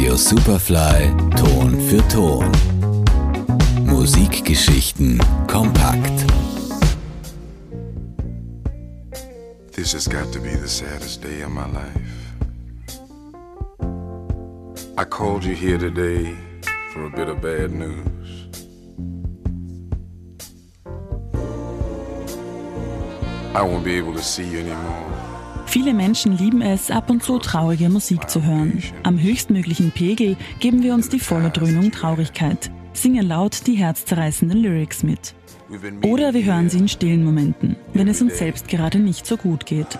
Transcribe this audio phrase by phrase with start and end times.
[0.00, 2.50] Radio Superfly Ton für Ton.
[3.84, 6.24] Musikgeschichten kompakt.
[9.72, 12.32] This has got to be the saddest day of my life.
[14.96, 16.34] I called you here today
[16.94, 18.48] for a bit of bad news.
[23.54, 25.39] I won't be able to see you anymore.
[25.70, 28.82] Viele Menschen lieben es, ab und zu traurige Musik zu hören.
[29.04, 35.04] Am höchstmöglichen Pegel geben wir uns die volle Dröhnung Traurigkeit, singen laut die herzzerreißenden Lyrics
[35.04, 35.32] mit.
[36.04, 39.64] Oder wir hören sie in stillen Momenten, wenn es uns selbst gerade nicht so gut
[39.64, 39.96] geht.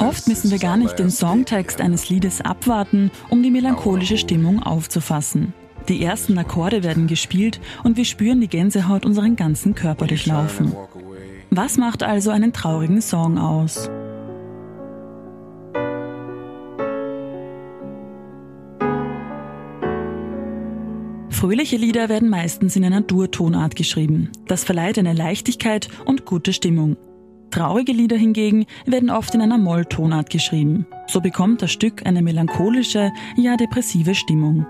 [0.00, 5.54] Oft müssen wir gar nicht den Songtext eines Liedes abwarten, um die melancholische Stimmung aufzufassen.
[5.88, 10.74] Die ersten Akkorde werden gespielt und wir spüren die Gänsehaut unseren ganzen Körper durchlaufen.
[11.56, 13.88] Was macht also einen traurigen Song aus?
[21.30, 24.32] Fröhliche Lieder werden meistens in einer Dur-Tonart geschrieben.
[24.48, 26.96] Das verleiht eine Leichtigkeit und gute Stimmung.
[27.52, 30.88] Traurige Lieder hingegen werden oft in einer Molltonart geschrieben.
[31.06, 34.66] So bekommt das Stück eine melancholische, ja depressive Stimmung.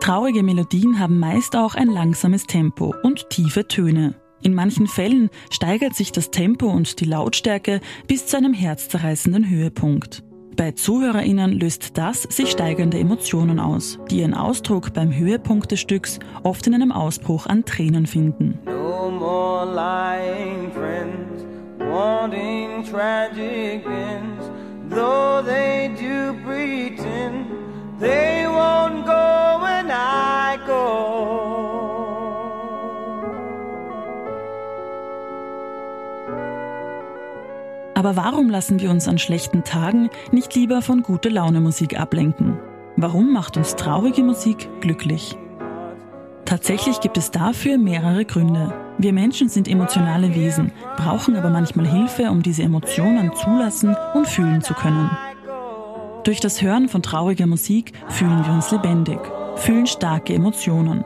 [0.00, 4.19] Traurige Melodien haben meist auch ein langsames Tempo und tiefe Töne.
[4.42, 10.22] In manchen Fällen steigert sich das Tempo und die Lautstärke bis zu einem herzzerreißenden Höhepunkt.
[10.56, 16.18] Bei ZuhörerInnen löst das sich steigernde Emotionen aus, die ihren Ausdruck beim Höhepunkt des Stücks
[16.42, 18.58] oft in einem Ausbruch an Tränen finden.
[18.66, 19.10] No
[22.84, 24.50] friends, ends,
[24.88, 27.46] though they do pretend
[28.00, 28.29] they
[38.00, 42.58] Aber warum lassen wir uns an schlechten Tagen nicht lieber von gute Laune Musik ablenken?
[42.96, 45.36] Warum macht uns traurige Musik glücklich?
[46.46, 48.72] Tatsächlich gibt es dafür mehrere Gründe.
[48.96, 54.62] Wir Menschen sind emotionale Wesen, brauchen aber manchmal Hilfe, um diese Emotionen zulassen und fühlen
[54.62, 55.10] zu können.
[56.24, 59.18] Durch das Hören von trauriger Musik fühlen wir uns lebendig,
[59.56, 61.04] fühlen starke Emotionen.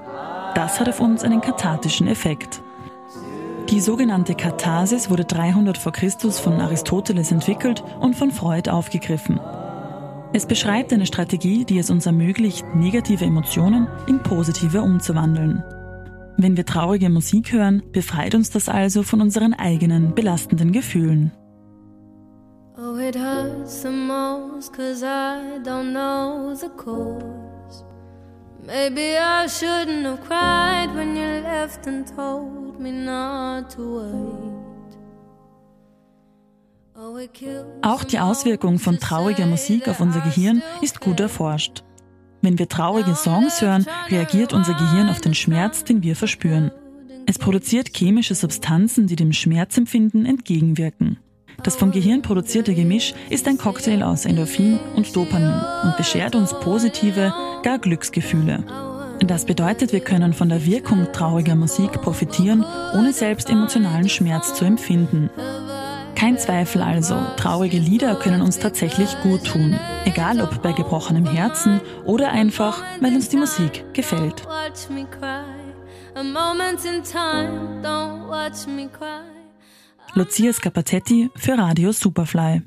[0.55, 2.63] Das hat auf uns einen kathartischen Effekt.
[3.71, 5.91] Die sogenannte Katharsis wurde 300 v.
[5.91, 6.11] Chr.
[6.31, 9.41] von Aristoteles entwickelt und von Freud aufgegriffen.
[10.35, 15.63] Es beschreibt eine Strategie, die es uns ermöglicht, negative Emotionen in positive umzuwandeln.
[16.37, 21.33] Wenn wir traurige Musik hören, befreit uns das also von unseren eigenen belastenden Gefühlen.
[22.77, 27.85] Oh, it hurts the most cause I don't know the cause.
[28.67, 32.64] Maybe I shouldn't have cried when you left and told
[37.83, 41.83] Auch die Auswirkung von trauriger Musik auf unser Gehirn ist gut erforscht.
[42.43, 46.71] Wenn wir traurige Songs hören, reagiert unser Gehirn auf den Schmerz, den wir verspüren.
[47.27, 51.19] Es produziert chemische Substanzen, die dem Schmerzempfinden entgegenwirken.
[51.63, 56.53] Das vom Gehirn produzierte Gemisch ist ein Cocktail aus Endorphin und Dopamin und beschert uns
[56.61, 58.94] positive, gar Glücksgefühle.
[59.27, 62.65] Das bedeutet, wir können von der Wirkung trauriger Musik profitieren,
[62.95, 65.31] ohne selbst emotionalen Schmerz zu empfinden.
[66.15, 71.81] Kein Zweifel also, traurige Lieder können uns tatsächlich gut tun, egal ob bei gebrochenem Herzen
[72.05, 74.43] oder einfach, weil uns die Musik gefällt.
[80.15, 82.63] Lucia Scapacetti für Radio Superfly.